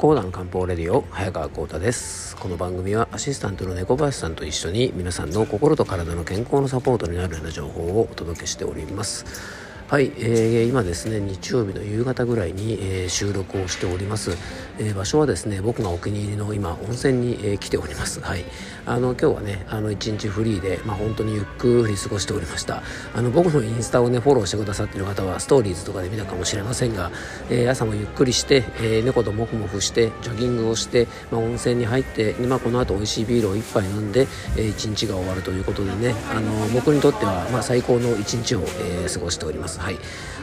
[0.00, 2.34] コーナーの漢方レディオ早川幸太です。
[2.38, 9.26] この番組はアシスタントの猫林さんと一緒に皆さんの心と体の健康のサポートになるような情報をお届けしております。
[9.88, 14.38] はい、えー、今ですね日曜日の夕方ぐらいに、えー、収録をしております、
[14.80, 18.20] えー、場所はですね僕がお気に入りの今温泉に、えー、来ております。
[18.20, 18.44] はい。
[18.86, 22.82] あの今日はねあの一日フリーでまあ本当にゆっくり過ごしておりました。
[23.14, 27.10] あの僕のインスタをねフォローしてくださっている方はストーリーズとかで見たかもしれませんが、
[27.50, 34.22] えー、朝もゆっくりして、えー、猫ともふもふしてジョギングをして、まあ、温泉に入ってまあ、この後美味しいビールを一杯飲んで、
[34.56, 39.78] えー、一日が終わるということでねあの僕にとってはまあ最高の一日を、えー、過ごしております。
[39.78, 39.98] はい。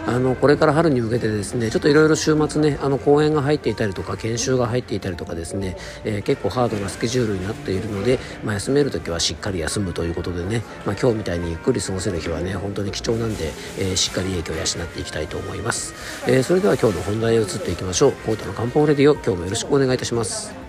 [0.08, 13.48] あのこれから春に向けてですねちょっといろいろ週末ねあの公演が入っていたりとか研修が入っていたりとかですね、えー、結構ハードなスケジュールになっているので、まあ、休める時はしっかり休むということでね、まあ、今日みたいにゆっくり過ごせる日はね本当に貴重なんで、
[13.80, 15.94] えー、しっかり影響を養っていきたいと思います、
[16.28, 18.12] えー、それでは今日の本題へ移っていきましょう。
[18.28, 20.67] コータの漢方レディオ今日もよろしくお願いいたします。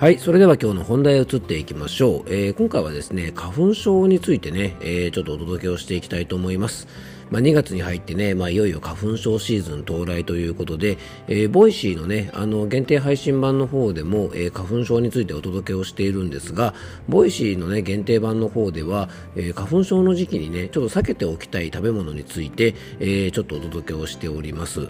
[0.00, 0.18] はい。
[0.18, 2.22] それでは今日の本題へ移っていきましょう。
[2.28, 6.88] えー、今回はですね、花粉症についてね、えー、ちょっとお届けをしていきたいと思います。
[7.28, 10.96] まあ、2月に入ってね、まあ、いよいよ花粉症シーズン到来ということで、
[11.28, 16.72] えー、 Voicy のね、あの、限定配信版の方でも、えー、花粉症についてお届けをしているんですが、
[17.06, 24.88] Voicy のね、限定版の方では、えー、花粉症の時期にね、ちょっと避けておきたい食べ物について、えー、ちょっとお届けをしております。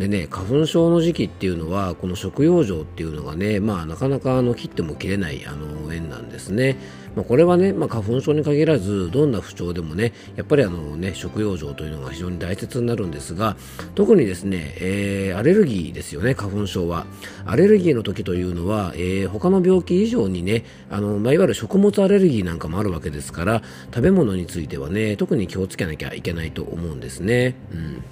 [0.00, 6.78] でね、花粉症の時期っていうのは、この食養生っていうのがね、まあ、なかなかあの切っても切れないあの縁なんですね。
[7.14, 13.58] まあ、これはね、まあ、花粉症に限らず、どんな不調でもね、やっぱりあのね、食養生というのが非常に大切になるんですが、
[13.94, 17.04] 特にですね、えー、アレルギーですよね、花粉症は。
[17.44, 23.62] アレルギーの時というのは、えー、他の病気以上にね、あの、まあ、いわゆる食物アレルギーなんかもあるわけですから、
[23.94, 27.54] 食べ物についてはね、特に気をつけなきゃいけないと思うんですね。
[27.74, 28.02] うん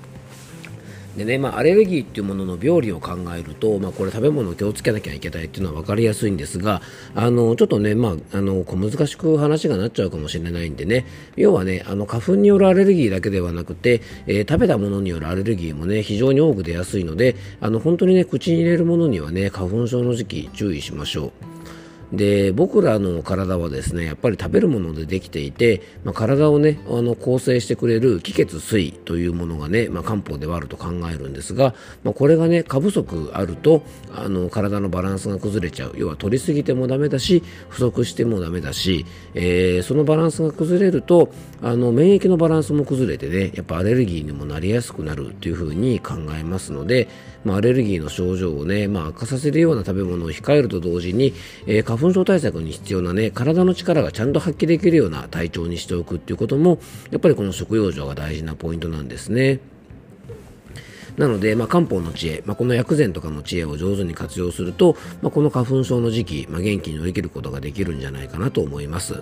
[1.19, 6.81] でね、まあ、アレルギーっていうものの病理を考えると、まあ、これ食べ物を気をつけなきゃいけないっていうのは分かりやすいんですが、
[7.15, 11.05] あの、ちょっとね、まあ、あの、難しく話がなっちゃうかもしれないんでね、
[11.37, 21.48] 要はね、あの、花粉によるアレルギーだけではなくて、えー、食べたものによるアレルギーもね、非常に多く出やすいので、あの、本当にね、口に入れるものにはね、花粉症の時期注意しましょう。
[22.13, 31.75] で僕らの体はですねやっぱり食べるものでできていて、まあ、体をねあの構成してくれる気血水というものがね、まあ、漢方ではあると考えるんですが、
[32.05, 33.83] まあ、これがね過不足あると
[34.15, 35.95] あの体のバランスが崩れちゃう。
[35.97, 39.05] 要は取りすぎてもダメだし不足してもダメだし、
[39.35, 41.33] えー、そのバランスが崩れると
[41.63, 47.09] あの免疫のバランスも崩れてねやっぱアレルギーにもなりやすくなるというふうに考えますので、
[47.45, 51.35] まあ、アレルギーの症状をね、まあ、悪化させるような食べ物を控えると同時に、
[51.67, 56.79] えー、花粉症対策に必要なね、体の力がちゃんと発揮できるような体調にしておくっていうことも、
[57.11, 59.61] やっぱりこの食用状が大事なポイントなんですね。
[61.19, 69.21] なので、まあ、漢方の知恵、まあ、この薬膳とかの知恵を上手に活用すると、まあ、この花粉症の時期、まあ、元気に乗り切ることができるんじゃないかなと思います。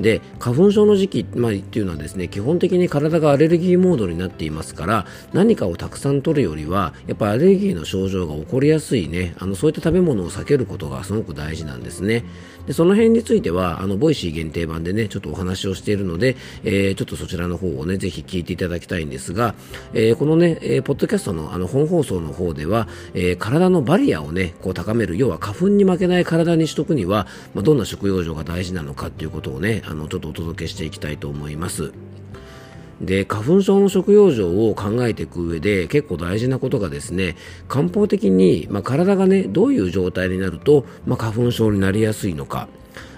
[0.00, 12.24] で花粉症の時期、まあ、っていうのはですね基本的に体がアレルギーモードになっていますから何かをたくさん取るよりはやっぱアレルギーの症状が起こりやすいねあのそういった食べ物を避けることがすごく大事なんですね。
[12.66, 19.54] でその辺についてはあの Voicy 限定版でねちょっとお話をしているので、えー、ちょっとそちらの方をねぜひ聞いていただきたいんですが、
[19.94, 25.16] えー、このね、えー、ポッドキャストのあの本放送の方では、えー、体のバリアをねこう高める。
[25.16, 31.92] 要は花粉に負けない体にしとくには、まあ、どんな食用状が大事なのかっていうことをねあのちょっとお届けしていきたいと思います。
[33.00, 37.36] で花粉症の食用状を考えていく上で結構大事なことがですね
[37.68, 42.68] 漢方的に、まあ、体がねどういう状態になると、まあ、花粉症になりやすいのか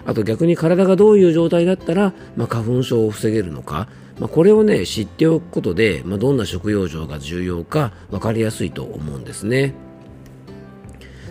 [0.05, 3.89] あと逆に体がどういう状態だったら、まあ、花粉症を防げるのか、
[4.19, 9.73] まあ、これをね知っておくことで、まあ、どんな食用状が重要か分かりやすいと思うんですね。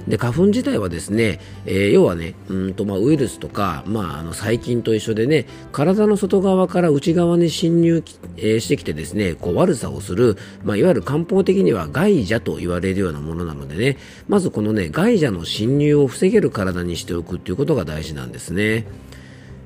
[0.09, 8.03] で花粉自体はですね、えー、要はねうんと、まあ、ウイルスとか、まあ、あの細菌と一緒でね体の外側から内側に侵入、
[8.37, 13.97] えー、してきてですねこう悪さをする、まあ、いわゆる漢方的には害邪と言われるようなものなのでね
[14.27, 18.85] まずこのね害邪の侵入を防げる体にしておくっていうことが大事なんですね。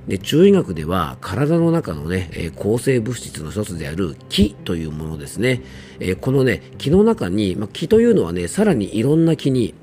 [0.07, 5.61] で中医学では体の中のね、えー、抗生物質の一つである気というものですね、
[6.01, 9.73] えー、このね気の中に、まあ、気というのはねさらにいろんな気に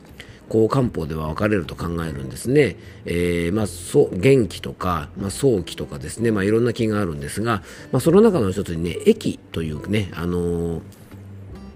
[0.50, 2.76] こう漢方では分かれると考えるんですね。
[3.06, 7.62] えー、まあ、そ元気とか、まあ、早期とかですね、まあ、いろんな気があるんですが、
[7.93, 10.81] まあ、その中の一つにね、液というね、あのー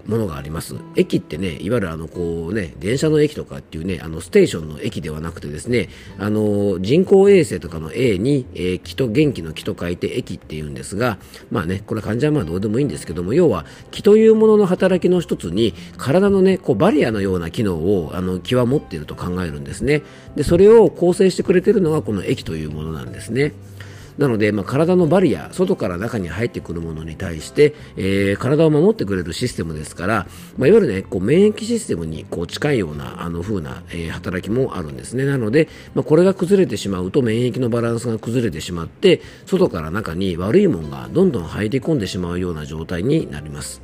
[0.07, 11.17] ものがあります駅ってねいわゆるあのこうね電車の駅とかっていうねあのステーションの駅ではなくてですねあの人工衛星とかの A に、えー、気と元気の気と書いて駅っていうんですが
[11.51, 20.03] まあねこれ患者はまあどうでもいいんですけども要は気というものの働きの一つに体のねこうバリアのような機能をあの気は持っていると考えるんですね
[20.35, 23.53] でそれを構成してくれてるのがこの駅というものなんですね。
[24.17, 30.27] なので、まあ、体のバリア、外から中に入ってくるものに対して、えー、体を守ってくれるシステムですから、
[30.57, 35.25] まあ、いわゆるね、こう免疫システムにこう近いようなあの風な、えー、働きもあるんですね。
[35.25, 43.81] なので、まあ、これが崩れてしまうと免疫のバランスが崩れてしまって、外から中に悪いものがどんどん入り込んでしまうような状態になります。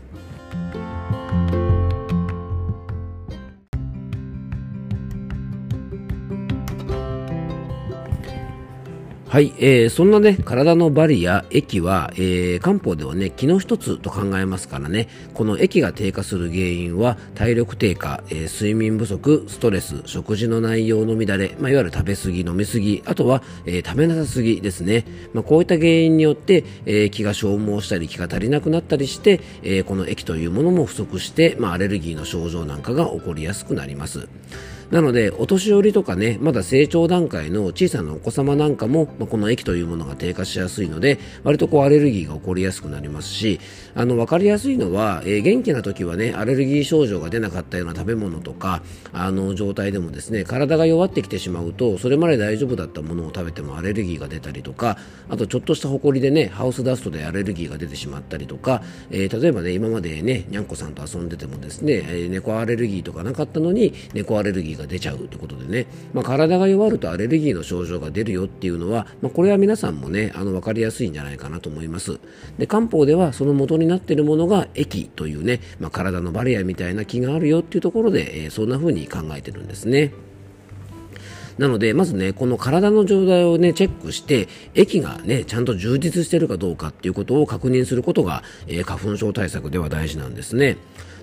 [9.31, 25.05] はい、えー、そんなね、体のバリア、液は、えー、漢方ではね、気の一つと考えますからね、この液が低下する原因は、体力低下、えー、睡眠不足、ストレス、食事の内容の乱れ、まあ、いわゆる食べ過ぎ、飲み過ぎ、あとは、えー、食べなさすぎですね。
[25.33, 34.27] まあ、こういった原因によって、えー、気が消耗したり、気が足りなくなったりして、えー、この液というものも不足して、まあ、アレルギーの症状なんかが起こりやすくなります。
[34.91, 43.59] なのでお年寄りとかねまだ成長段階の小さなお子様なんかも、まあ、この液というものが低下しやすいので割とこうアレルギーが起こりやすくなりますし
[43.95, 48.83] あの分かりやすいのは、えー、元気な時はねアレルギー症状が出なかったような食べ物とか
[49.13, 54.97] あの状態でもですね体が弱ってきてしまうとそれまで大丈夫だったものを食べてもアレルギーが出たりとか
[55.29, 72.19] あとちょっとしたホコリでねハウスダストでアレルギーが出てしまったりとか、えー、例えばね今までねにゃんこさんと遊んでてもですね、えー、猫アレルギーとかなかったのに猫アレルギーがが出ちゃうってことでね、まあ、体が弱るとアレルギーの症状が出るよっていうのは、まあ、これは皆さんもねあの分かりやすいんじゃないかなと思います。
[72.57, 80.13] で漢方ではその元になっているものが液というね、まあ、体のバリアみたいな気があるよっていうところで、えー、そんな風に考えてるんですね。
[81.57, 90.77] なので、まずね、この体の状態をね、チェックして、液がね、ちゃんと充実してるかどうかっていうことを確認することが、えー、花粉症対策では大事なんですね。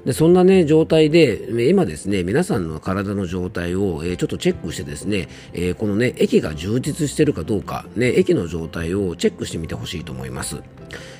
[0.04, 10.62] でそんな、ね、状態で今ですね皆さんの体の状態を、えー、ちょっとチェックしてですね、えー、このね液が充実しているかどうか、ね、液の状態をチェックしてみてほしいと思います。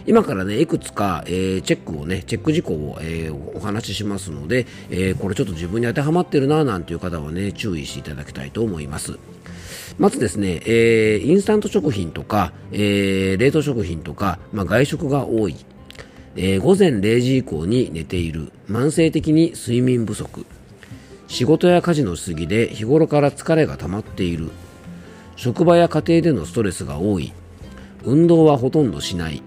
[0.07, 9.19] 今からねいくつか、えー、チェックをねチェック事項を、え、お話ししますので、え、これちょっと自分に当てはまってるななんていう方はね注意していただきたいと思います。
[9.99, 15.57] まずですね、えー、インスタント食品とか、えー、冷凍食品とか、まあ、外食が多い。
[16.40, 18.52] えー、午前0時以降に寝ている。
[18.70, 20.46] 慢性的に睡眠不足。
[21.26, 24.50] 仕事や家事のしすぎで日頃から疲れが溜まっている。
[25.35, 27.32] 職場や家庭でのストレスが多い。
[28.05, 29.43] 運動はほとんどしない。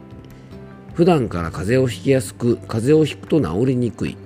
[0.93, 4.17] 普段から風邪をひきやすく風邪をひくと治りにくい、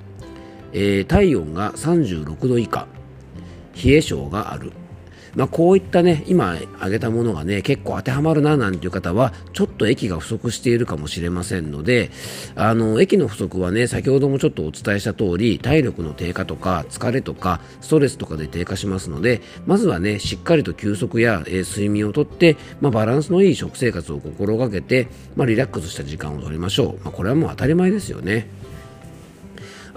[0.74, 2.88] えー、体温が36度以下。
[3.76, 4.72] 冷え性がある。
[5.36, 12.10] まあ、こういったね今挙げたものがね結構当てはまるななんていう方はちょっと液が不足しているかもしれませんので
[12.56, 28.48] あの液の不足はね先ほどもちょっとお伝えした通り体力の低下とか疲れとかストレスとかで低下しますのでまずはねしっかりと休息や、えー、睡眠をとって、まあ、バランスのいい食生活を心がけて、まあ、リラックスした時間を取りましょう、まあ、これはもう当たり前ですよね。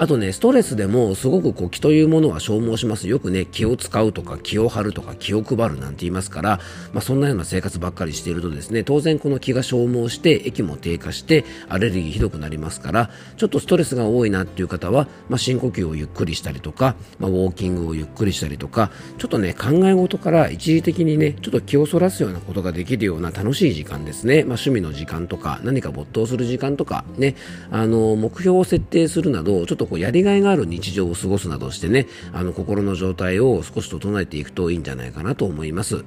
[0.01, 3.09] あとね、ストレスでもすごくこう気というものは消耗します。
[3.09, 6.61] よくね、気を使うとか気を張るとか気を配るなんて言いますから、
[6.93, 24.45] まあ、そんなような生活ばっかりしているとですね、当然この気が消耗して液も低下してアレルギーひどくなりますから、ちょっとストレスが多いなっていう方は、まあ、深呼吸をゆっくりしたりとか、まあ、ウォーキングをゆっくりしたりとか、ちょっとね、考え事から一時的にね、ちょっと気をそらすようなことができるような楽しい時間ですね。
[24.45, 27.35] まあ、趣味の時間とか、何か没頭する時間とか、ね、
[27.73, 36.05] あの、目標を設定するなど、ちょっとこうやりがいがある日常を過ごすなどしてね、あの心の状態を少し整えていくといいんじゃないかなと思います。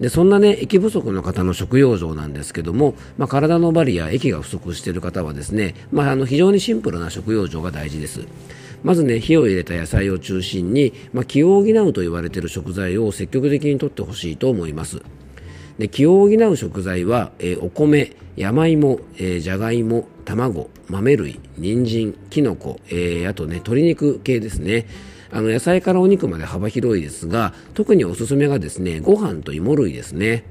[0.00, 8.26] でそんなね液不足の方の食用状なんですけども、まあ、体のバリア液が不足している方はですね、まあ、あの非常にシンプルな食用状が大事です
[8.84, 15.02] まずね火を入れた野菜を中心に、まあ、気を補うと言われている食材を積極的にとってほしいと思います
[15.78, 24.86] で気を補う食材は、えー、お米山芋、えー、じゃがいも卵豆類人参きのこ、えー、あとね鶏肉系ですね。
[25.30, 30.44] あの野菜からお肉まで幅広いですが特におすすめがですねご飯と芋類ですね。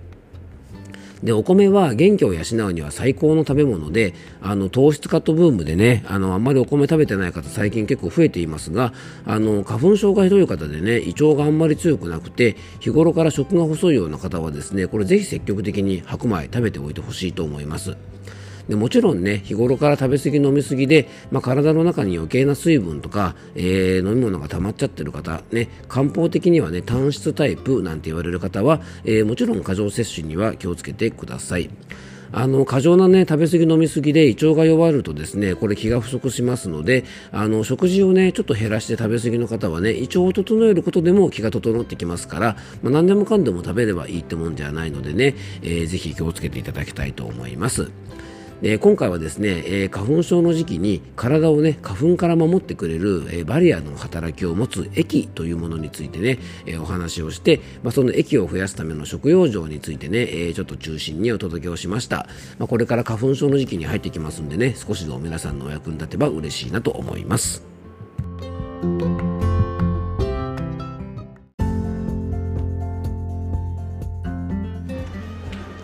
[1.24, 8.93] でお米は元気を養うには最高の食べ物であの糖質カットブームでねあのあんまりお米食べてない方最近結構増えていますが
[9.25, 17.97] あの花粉症がひどい方でね胃腸があんまり強くなくて日頃から食が細いような方はですねこれぜひ積極的に白米食べておいてほしいと思います。
[18.67, 31.69] でもちろんね日頃から食べ過ぎ飲み過ぎで、まあ、体の中に余計な水分とか、えー、飲み物が溜まっちゃってる方ね漢方的にはね単質タイプなんて言われる方は、えー、もちろん過剰摂取には気をつけてください。
[32.31, 47.91] あの過剰な、ね、食べ過ぎ飲み過ぎで胃腸が弱るとですねこれ気が不足しますのであの食事をねちょっと減らして食べ過ぎの方はね胃腸を整えることでも気が整ってきますから、まあ、何でもかんでも食べればいいってもんじゃないのでね、えー、ぜひ気をつけていただきたいと思います。
[48.62, 67.64] で今回はですね、えー、花粉症の時期に体をね花粉から守ってくれる、えー、バリアの働きを持つ液というものについてね、えー、お話をして、まあ、その液を増やすための食用状についてね、えちょっと中心にお届けをしました、まあ、これから花粉症の時期に入ってきますんでね少しでも皆さんのお役に立てば嬉しいなと思います。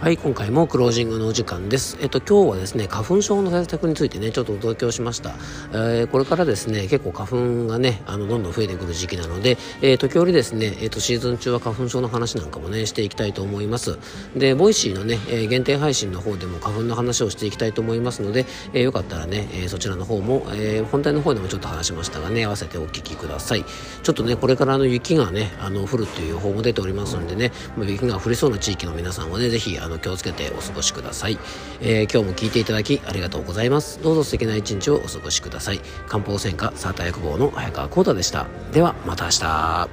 [0.04, 1.98] はい、今回もクロージングのお時間です。
[2.02, 5.30] えっと、今日はですね、花粉症の対策についてね、ちょっとお届けをしました。
[5.72, 13.98] えー、これからですね、結構花粉がね、あの、どんどん増えてくる時期なので、えー、時折ですね、えっと、シーズン中は花粉症の話なんかもね、していきたいと思います。
[14.36, 23.64] で、 Voicy のね、えー、限定配信の方でも花粉の話をしていきたいと思いますので、えよかったらね、えそちらの方も、え本題の方でもちょっと話しましたがね、合わせてお聞きください。
[24.04, 31.38] ちょっとね、これからの雪がね、あの、降るっていう予報も出ておりますのでね、雪が降りそうな地域の皆さんはね、ぜひ、あの、気をつけてお過ごしください、
[31.82, 34.02] えー、今日も聞いていただきありがとうございます。
[34.02, 35.82] どうぞ素敵な一日をお過ごしください。
[36.08, 38.48] 漢方専科サーター薬房の早川幸太でした。
[38.72, 39.90] ではまた明日。